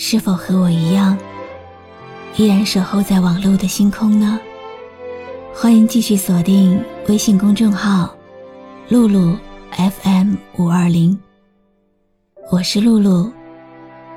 [0.00, 1.18] 是否和我一样，
[2.36, 4.38] 依然守候在网络的星空呢？
[5.52, 8.14] 欢迎继续锁定微信公众号
[8.88, 9.36] “露露
[9.72, 11.18] FM 五二零”，
[12.48, 13.28] 我是露露。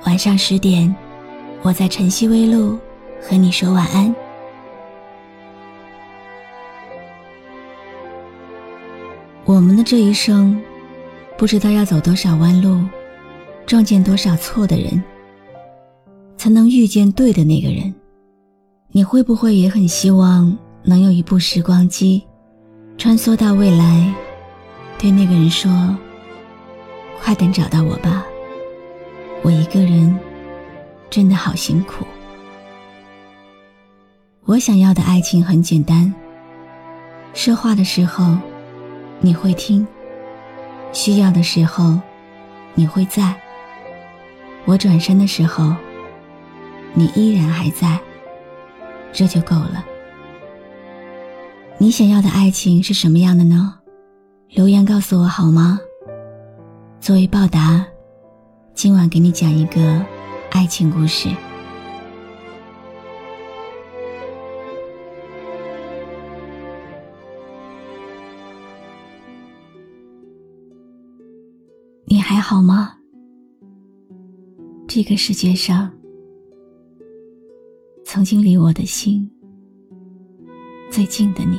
[0.05, 0.95] 晚上十点，
[1.63, 2.77] 我在晨曦微露
[3.19, 4.13] 和你说晚安。
[9.45, 10.61] 我们的这一生，
[11.39, 12.79] 不知道要走多少弯路，
[13.65, 15.03] 撞见多少错的人，
[16.41, 17.93] 才能遇见对的那个人。
[18.91, 22.23] 你会不会也很希望能有一部时光机，
[22.97, 24.11] 穿梭到未来，
[24.97, 25.95] 对那个人说
[27.21, 28.25] ：“快点找到我吧，
[29.43, 30.19] 我一个人
[31.11, 32.03] 真的好辛苦。”
[34.45, 36.11] 我想要的爱情很简单，
[37.35, 38.35] 说话的时候。
[39.23, 39.85] 你会听，
[40.91, 41.99] 需要的时候，
[42.73, 43.39] 你会在。
[44.65, 45.75] 我转身的时候，
[46.93, 47.99] 你依然还在，
[49.11, 49.85] 这就够了。
[51.77, 53.79] 你想要的爱情是什么样的呢？
[54.49, 55.79] 留言告诉我好吗？
[56.99, 57.85] 作为报答，
[58.73, 60.05] 今晚给你讲一个
[60.51, 61.29] 爱情故事。
[72.05, 72.97] 你还好吗？
[74.87, 75.89] 这个世界上，
[78.13, 79.25] 曾经离我的心
[80.89, 81.57] 最近的你，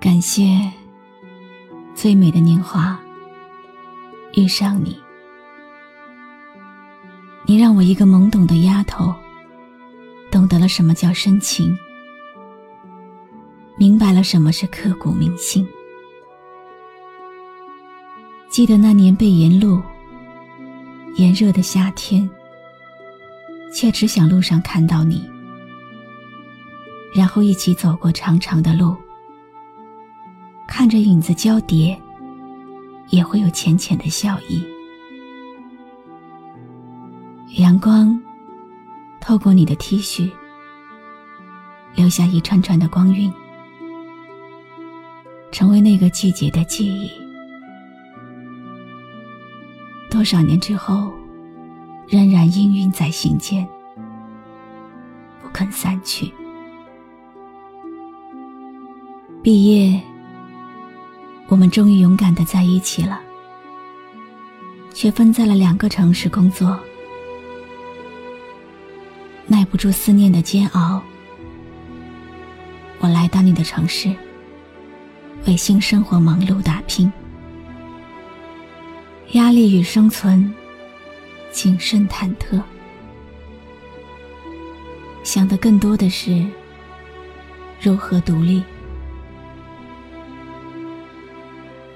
[0.00, 0.42] 感谢
[1.94, 3.00] 最美的年华
[4.34, 4.98] 遇上你。
[7.46, 9.14] 你让我一个懵懂的丫头，
[10.28, 11.72] 懂得了什么叫深情，
[13.76, 15.64] 明白了什么是刻骨铭心。
[18.48, 19.80] 记得那年被沿路，
[21.14, 22.28] 炎热的夏天，
[23.74, 25.28] 却只想路上看到你，
[27.14, 28.96] 然后一起走过长长的路，
[30.68, 32.00] 看着影子交叠，
[33.08, 34.64] 也会有浅浅的笑意。
[37.56, 38.18] 阳光
[39.20, 40.30] 透过你的 T 恤，
[41.94, 43.32] 留下一串串的光晕，
[45.50, 47.10] 成为那个季节的记忆。
[50.10, 51.12] 多少年之后，
[52.08, 53.66] 仍然氤氲在心间，
[55.40, 56.32] 不肯散去。
[59.42, 60.00] 毕业，
[61.48, 63.20] 我们终于勇敢的在一起了，
[64.92, 66.78] 却分在了两个城市工作。
[69.46, 71.02] 耐不住思念的煎熬，
[73.00, 74.14] 我来到你的城市，
[75.46, 77.12] 为新生活忙碌打拼。
[79.32, 80.54] 压力与生存，
[81.52, 82.60] 谨慎忐忑，
[85.22, 86.44] 想的更多的是
[87.78, 88.64] 如何独立。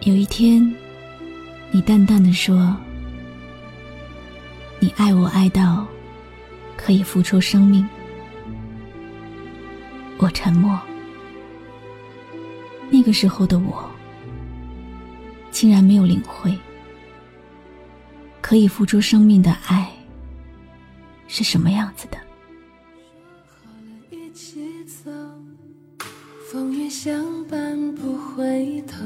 [0.03, 0.63] 有一天，
[1.73, 2.77] 你淡淡的说
[4.79, 5.87] ：“你爱我爱到
[6.77, 7.85] 可以付出生命。”
[10.19, 10.79] 我沉默。
[12.89, 13.91] 那个时候的我，
[15.51, 16.57] 竟然没有领会。
[18.49, 19.91] 可以付出生命的爱
[21.27, 22.17] 是什么样子的？
[23.45, 25.11] 说好了一起走，
[26.49, 29.03] 风雨相伴不回头。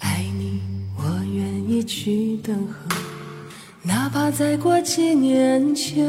[0.00, 0.60] 爱你，
[0.96, 2.96] 我愿意去等候，
[3.80, 6.02] 哪怕再过几年秋。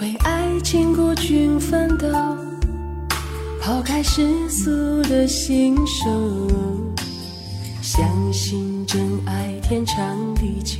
[0.00, 2.08] 为爱情孤军奋斗，
[3.60, 4.70] 抛开世俗
[5.02, 6.48] 的信手，
[7.82, 8.77] 相信。
[8.88, 10.78] 真爱天长地久，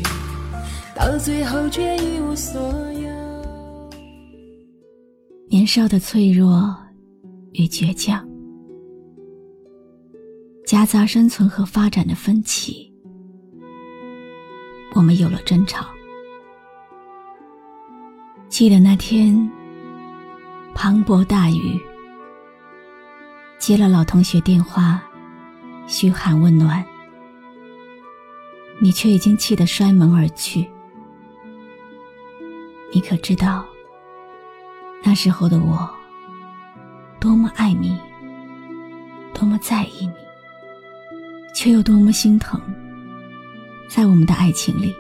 [0.97, 2.59] 到最后却一无所
[2.93, 3.91] 有。
[5.51, 6.75] 年少的脆弱
[7.53, 8.27] 与倔强，
[10.65, 12.91] 夹杂生存和发展的分歧，
[14.95, 15.85] 我们有了争吵。
[18.49, 19.37] 记得那天，
[20.75, 21.79] 磅礴大雨，
[23.59, 24.99] 接了老同学电话，
[25.87, 26.83] 嘘寒问暖。
[28.81, 30.69] 你却已经气得摔门而去。
[32.93, 33.67] 你可知道，
[35.03, 35.89] 那时候的我
[37.21, 37.99] 多么爱你，
[39.35, 40.15] 多么在意你，
[41.55, 42.61] 却又多么心疼。
[43.89, 44.95] 在我们的爱情里，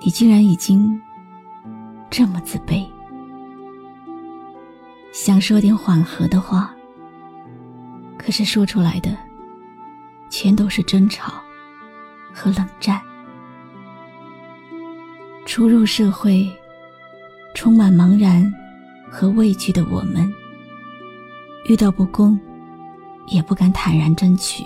[0.00, 1.00] 你竟然已经
[2.10, 2.86] 这么自卑。
[5.12, 6.74] 想说点缓和的话，
[8.18, 9.16] 可是说出来的
[10.30, 11.32] 全都是争吵
[12.36, 13.00] 和冷战。
[15.46, 16.46] 初入社会，
[17.54, 18.52] 充满茫然
[19.10, 20.30] 和畏惧的我们，
[21.66, 22.38] 遇到不公
[23.28, 24.62] 也不敢坦然争取。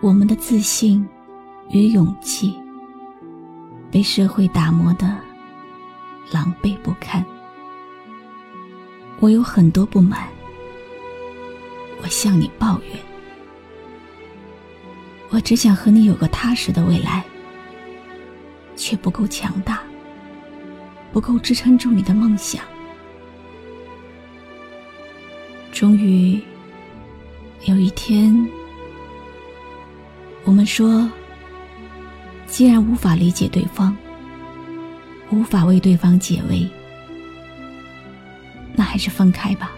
[0.00, 1.08] 我们的自信
[1.70, 2.52] 与勇气
[3.92, 5.16] 被社会打磨的
[6.32, 7.24] 狼狈不堪。
[9.20, 10.28] 我有很多不满，
[12.02, 13.07] 我向你抱怨。
[15.30, 17.24] 我只想和你有个踏实的未来，
[18.76, 19.82] 却不够强大，
[21.12, 22.62] 不够支撑住你的梦想。
[25.72, 26.42] 终于
[27.66, 28.48] 有一天。
[30.44, 31.06] 我们说，
[32.46, 33.94] 既然无法理解对方，
[35.30, 36.66] 无法为对方解围，
[38.74, 39.72] 那还是分开吧。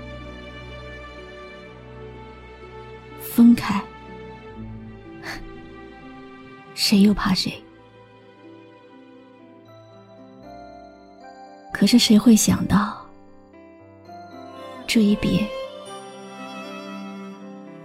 [3.21, 3.83] 分开，
[6.81, 7.53] 谁又怕谁？
[11.75, 12.97] 可是谁会想到，
[14.87, 15.47] 这一别，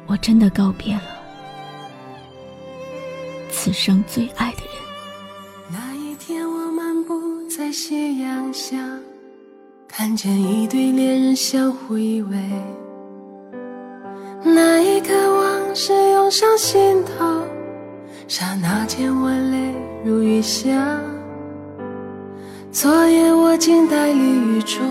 [0.07, 1.01] 我真的告别了。
[3.51, 4.75] 此生最爱的人。
[5.69, 8.77] 那一天，我漫步在夕阳下，
[9.89, 12.33] 看见一对恋人相互依偎。
[14.41, 17.44] 那一刻，往事涌上心头，
[18.27, 19.71] 刹那间我泪
[20.03, 20.99] 如雨下。
[22.71, 24.83] 昨夜我静待绿雨中，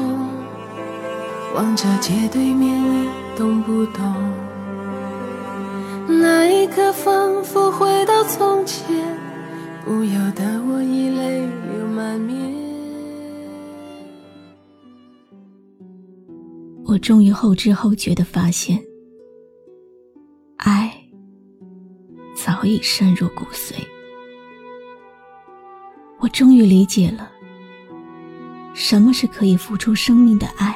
[1.54, 4.02] 望着街对面，你懂不懂？
[6.06, 8.86] 那一刻，仿佛回到从前，
[9.84, 12.38] 不由得我已泪流满面。
[16.86, 18.80] 我终于后知后觉的发现，
[22.64, 23.74] 早已深入骨髓。
[26.18, 27.30] 我终于理解了，
[28.72, 30.74] 什么是可以付出生命的爱。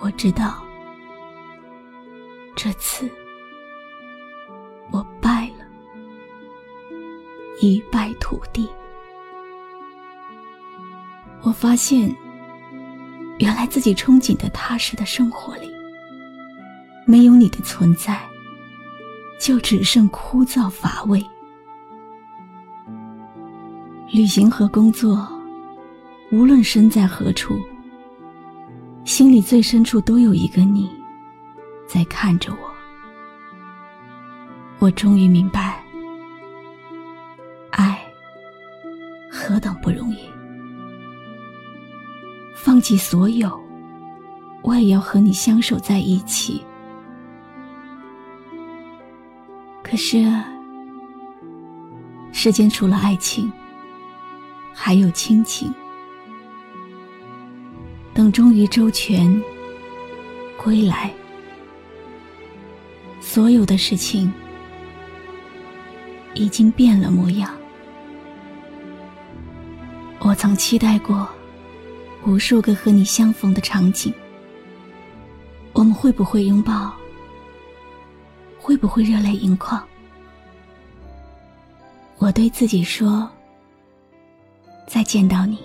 [0.00, 0.60] 我知道。
[2.56, 3.08] 这次，
[4.90, 5.64] 我败了，
[7.60, 8.68] 一败涂地。
[11.42, 12.12] 我发现，
[13.38, 15.70] 原来自己憧憬的踏实的生活里，
[17.06, 18.20] 没有你的存在，
[19.48, 21.24] 就只剩枯燥乏味。
[24.12, 25.26] 旅行和工作，
[26.30, 27.58] 无论身在何处，
[29.06, 30.90] 心里最深处都有一个你。
[31.86, 32.70] 在看着我，
[34.80, 35.82] 我终于明白，
[37.70, 37.98] 爱
[39.32, 40.18] 何等不容易。
[42.54, 43.58] 放弃所有，
[44.60, 46.62] 我也要和你相守在一起。
[49.90, 50.30] 可是，
[52.30, 53.50] 世间除了爱情，
[54.74, 55.72] 还有亲情。
[58.12, 59.42] 等终于周全
[60.62, 61.10] 归来。
[63.18, 64.30] 所有的事情
[66.34, 67.50] 已经变了模样。
[70.18, 71.26] 我曾期待过
[72.26, 74.12] 无数个和你相逢的场景。
[75.72, 76.92] 我们会不会拥抱？
[78.68, 79.82] 会不会热泪盈眶？
[82.18, 83.26] 我对自己说：
[84.86, 85.58] 再见到你，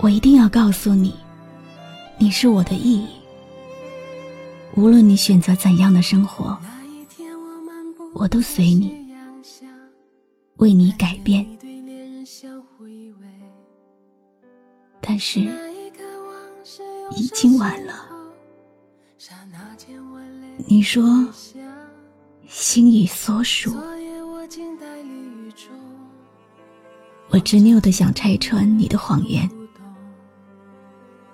[0.00, 1.14] 我一定要告诉你，
[2.18, 3.06] 你是我的意义。
[4.74, 6.58] 无论你选择怎样的生活，
[8.12, 9.14] 我都随你，
[10.56, 11.46] 为你改变。
[15.00, 15.38] 但是
[17.14, 18.13] 已经晚了。
[20.56, 21.04] 你说
[22.48, 23.74] 心已所属，
[27.30, 29.50] 我执拗的想拆穿你的谎言，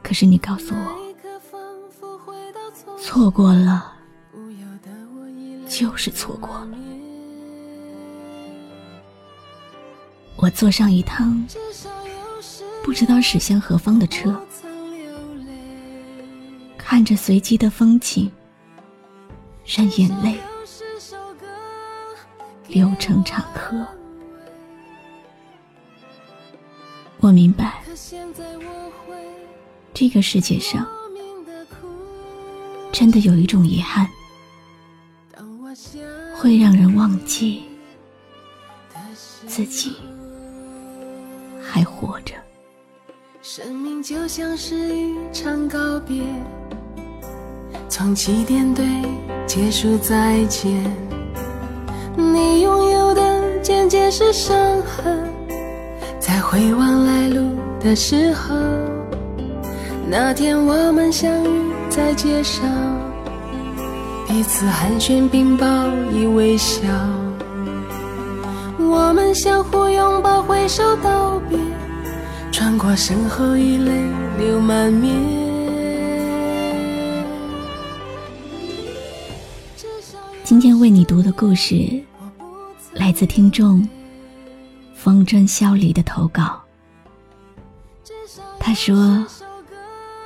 [0.02, 1.00] 可是你告诉我。
[2.98, 3.92] 错过了，
[5.68, 6.78] 就是错过了。
[10.36, 11.46] 我坐上一趟
[12.82, 14.40] 不知道驶向何方的车，
[16.78, 18.30] 看着随机的风景，
[19.72, 20.36] 让眼泪
[22.66, 23.86] 流成长河。
[27.20, 27.80] 我明白，
[29.94, 30.84] 这个世界上
[32.90, 34.08] 真的有一种遗憾，
[36.34, 37.62] 会让人忘记
[39.46, 39.94] 自己
[41.62, 42.34] 还活着。
[43.40, 46.24] 生命就像是一场告别，
[47.90, 48.86] 从起点对
[49.48, 50.72] 结束再见，
[52.16, 55.28] 你拥有的渐渐是伤痕。
[56.20, 58.54] 在回望来路的时候，
[60.08, 62.64] 那天我们相遇在街上，
[64.28, 65.66] 彼此寒暄并报
[66.12, 66.82] 以微笑，
[68.78, 71.58] 我们相互拥抱挥手道别，
[72.52, 73.92] 穿过身后已泪
[74.38, 75.49] 流满面。
[80.50, 82.02] 今天为你读的故事，
[82.92, 83.88] 来自听众。
[84.96, 86.60] 风筝萧离的投稿，
[88.58, 89.24] 他说：“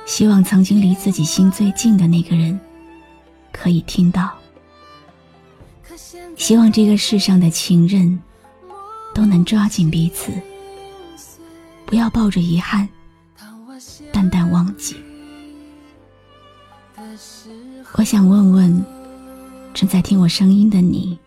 [0.07, 2.59] 希望曾经离自己心最近的那个人
[3.51, 4.33] 可以听到，
[6.35, 8.19] 希望这个世上的情人
[9.13, 10.31] 都能抓紧彼此，
[11.85, 12.89] 不要抱着遗憾
[14.11, 14.95] 淡淡忘记。”
[17.93, 18.85] 我想问问
[19.75, 21.19] 正在听我声音的你，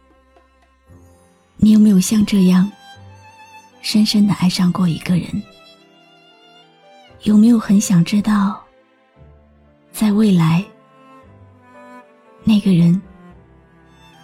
[1.58, 2.66] 你有没有像这样？
[3.82, 5.42] 深深的爱上过一个人，
[7.24, 8.64] 有没有很想知道，
[9.92, 10.64] 在未来，
[12.42, 12.98] 那个人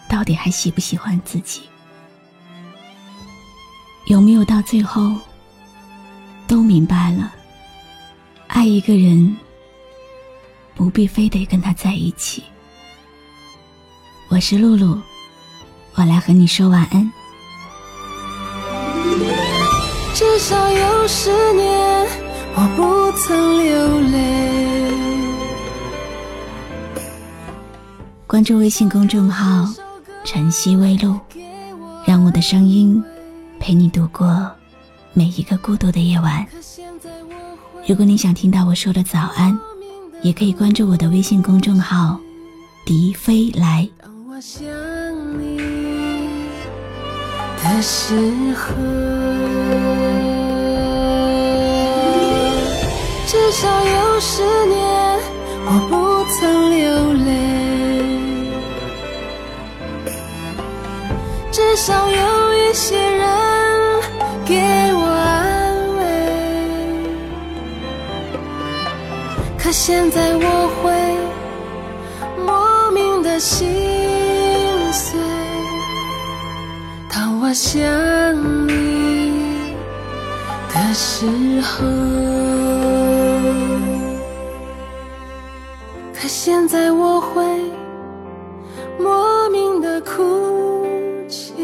[0.08, 1.60] 到底还喜不喜欢自己？
[4.06, 5.14] 有没有到最后
[6.46, 7.30] 都明白了，
[8.46, 9.36] 爱一个人
[10.74, 12.42] 不必非得跟他在一起？
[14.28, 14.98] 我是露露，
[15.94, 17.12] 我来和你说晚安。
[20.12, 22.08] 至少有十年，
[22.54, 24.94] 我不曾流泪。
[28.26, 29.68] 关注微信公众号
[30.24, 31.16] “晨曦微露”，
[32.04, 33.00] 让我的声音
[33.60, 34.50] 陪你度过
[35.12, 36.44] 每一个孤独的夜晚。
[37.86, 39.56] 如果你想听到我说的早安，
[40.22, 42.18] 也可以关注我的微信公众号
[42.84, 43.88] “笛飞来”。
[44.46, 44.62] 想
[45.40, 45.56] 你
[47.56, 48.14] 的时
[48.54, 48.74] 候，
[53.26, 55.18] 至少有十年
[55.64, 55.92] 我不
[56.30, 56.84] 曾流
[57.24, 57.26] 泪，
[61.50, 63.24] 至少有一些人
[64.44, 64.60] 给
[64.92, 66.02] 我安慰，
[69.58, 70.92] 可现在我会
[72.44, 73.83] 莫名的心。
[77.54, 77.80] 想
[78.66, 79.76] 你
[80.74, 81.24] 的时
[81.62, 81.84] 候，
[86.12, 87.44] 可现在我会
[88.98, 90.84] 莫名的哭
[91.28, 91.54] 泣。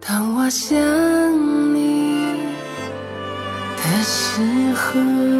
[0.00, 0.76] 当我想
[1.72, 2.40] 你
[3.76, 4.42] 的时
[4.74, 5.31] 候。